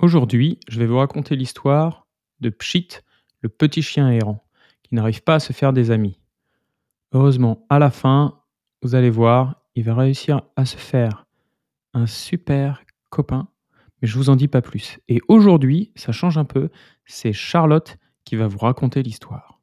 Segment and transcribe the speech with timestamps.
[0.00, 2.06] Aujourd'hui, je vais vous raconter l'histoire
[2.38, 3.00] de Pchit,
[3.40, 4.44] le petit chien errant,
[4.84, 6.20] qui n'arrive pas à se faire des amis.
[7.10, 8.40] Heureusement, à la fin,
[8.80, 11.26] vous allez voir, il va réussir à se faire
[11.94, 13.48] un super copain,
[14.00, 15.00] mais je vous en dis pas plus.
[15.08, 16.70] Et aujourd'hui, ça change un peu,
[17.04, 19.57] c'est Charlotte qui va vous raconter l'histoire.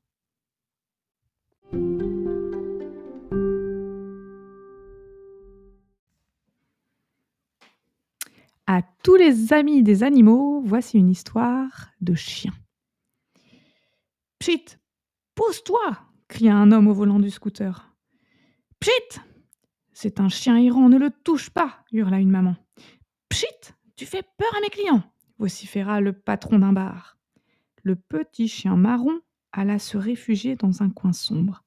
[8.67, 12.53] À tous les amis des animaux, voici une histoire de chien.
[14.39, 14.77] Pchit,
[15.35, 17.95] pousse-toi cria un homme au volant du scooter.
[18.79, 19.19] Pchit
[19.93, 22.55] C'est un chien errant, ne le touche pas hurla une maman.
[23.29, 25.03] Pchit Tu fais peur à mes clients
[25.37, 27.17] vociféra le patron d'un bar.
[27.83, 29.19] Le petit chien marron
[29.51, 31.63] alla se réfugier dans un coin sombre.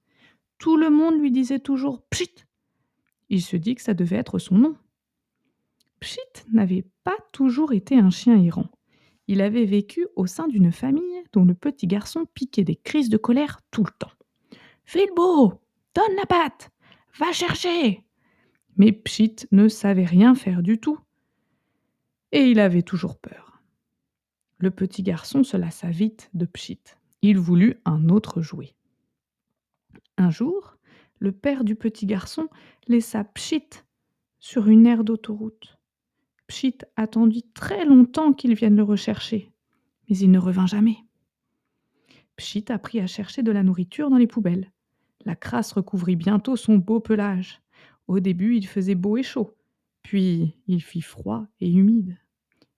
[0.58, 2.44] Tout le monde lui disait toujours Pchit
[3.28, 4.76] Il se dit que ça devait être son nom.
[6.00, 6.18] Pchit
[6.52, 6.86] n'avait
[7.32, 8.70] toujours été un chien errant.
[9.26, 13.18] Il avait vécu au sein d'une famille dont le petit garçon piquait des crises de
[13.18, 14.12] colère tout le temps.
[14.84, 15.60] Filbo,
[15.94, 16.70] donne la patte,
[17.18, 18.04] va chercher.
[18.76, 20.98] Mais Pchit ne savait rien faire du tout.
[22.32, 23.62] Et il avait toujours peur.
[24.58, 26.80] Le petit garçon se lassa vite de Pchit.
[27.22, 28.74] Il voulut un autre jouet.
[30.16, 30.76] Un jour,
[31.18, 32.48] le père du petit garçon
[32.86, 33.68] laissa Pchit
[34.38, 35.77] sur une aire d'autoroute.
[36.48, 39.52] Pchit attendit très longtemps qu'il vienne le rechercher,
[40.08, 40.96] mais il ne revint jamais.
[42.36, 44.72] Pchit apprit à chercher de la nourriture dans les poubelles.
[45.24, 47.60] La crasse recouvrit bientôt son beau pelage.
[48.06, 49.56] Au début, il faisait beau et chaud,
[50.02, 52.16] puis il fit froid et humide.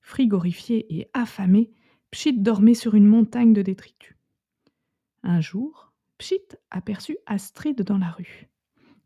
[0.01, 1.71] Frigorifié et affamé,
[2.11, 4.17] Pchit dormait sur une montagne de détritus.
[5.23, 8.49] Un jour, Pchit aperçut Astrid dans la rue.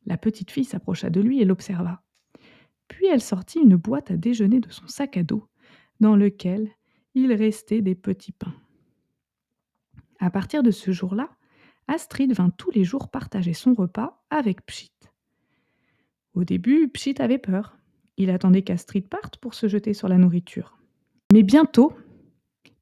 [0.06, 2.03] La petite fille s'approcha de lui et l'observa.
[2.88, 5.46] Puis elle sortit une boîte à déjeuner de son sac à dos,
[6.00, 6.70] dans lequel
[7.14, 8.54] il restait des petits pains.
[10.18, 11.30] À partir de ce jour-là,
[11.88, 14.92] Astrid vint tous les jours partager son repas avec Pchit.
[16.34, 17.76] Au début, Pchit avait peur.
[18.16, 20.78] Il attendait qu'Astrid parte pour se jeter sur la nourriture.
[21.32, 21.92] Mais bientôt,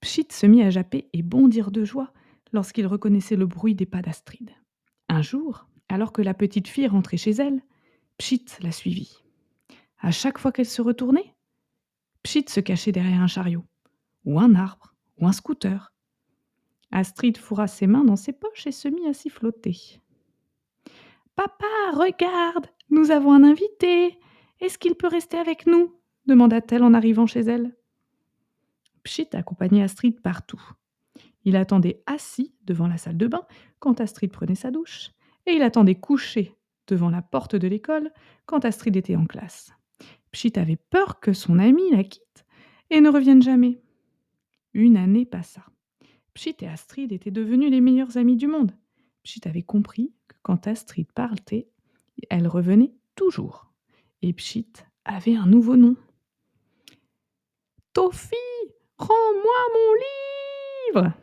[0.00, 2.12] Pchit se mit à japper et bondir de joie
[2.52, 4.50] lorsqu'il reconnaissait le bruit des pas d'Astrid.
[5.08, 7.60] Un jour, alors que la petite fille rentrait chez elle,
[8.19, 9.22] Pchit la suivit.
[10.04, 11.32] À chaque fois qu'elle se retournait,
[12.24, 13.64] Pchit se cachait derrière un chariot,
[14.24, 15.92] ou un arbre, ou un scooter.
[16.90, 20.00] Astrid fourra ses mains dans ses poches et se mit à siffloter.
[21.36, 24.18] Papa, regarde, nous avons un invité.
[24.60, 25.96] Est-ce qu'il peut rester avec nous?
[26.26, 27.72] demanda-t-elle en arrivant chez elle.
[29.04, 30.62] Pchit accompagnait Astrid partout.
[31.44, 33.46] Il attendait assis devant la salle de bain
[33.78, 35.12] quand Astrid prenait sa douche,
[35.46, 36.56] et il attendait couché
[36.88, 38.12] devant la porte de l'école
[38.46, 39.72] quand Astrid était en classe.
[40.32, 42.44] Pchit avait peur que son ami la quitte
[42.91, 43.81] et ne revienne jamais.
[44.75, 45.65] Une année passa.
[46.34, 48.72] Pchit et Astrid étaient devenus les meilleurs amis du monde.
[49.22, 51.69] Pchit avait compris que quand Astrid partait,
[52.31, 53.70] elle revenait toujours.
[54.22, 54.72] Et Pchit
[55.04, 55.97] avait un nouveau nom.
[57.93, 58.34] Tofi,
[58.97, 61.21] rends-moi mon livre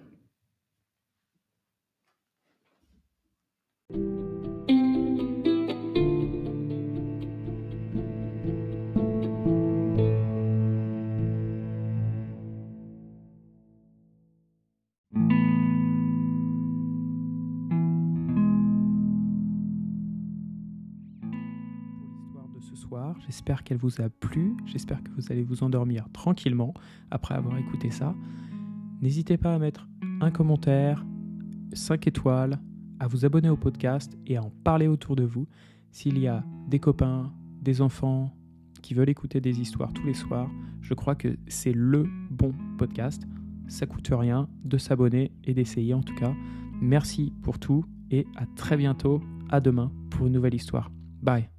[23.25, 24.55] J'espère qu'elle vous a plu.
[24.65, 26.73] J'espère que vous allez vous endormir tranquillement
[27.11, 28.15] après avoir écouté ça.
[29.01, 29.87] N'hésitez pas à mettre
[30.21, 31.05] un commentaire,
[31.73, 32.59] 5 étoiles,
[32.99, 35.47] à vous abonner au podcast et à en parler autour de vous.
[35.91, 38.35] S'il y a des copains, des enfants
[38.81, 40.49] qui veulent écouter des histoires tous les soirs,
[40.81, 43.23] je crois que c'est le bon podcast.
[43.67, 46.33] Ça coûte rien de s'abonner et d'essayer en tout cas.
[46.81, 49.21] Merci pour tout et à très bientôt.
[49.51, 50.91] À demain pour une nouvelle histoire.
[51.23, 51.49] Bye.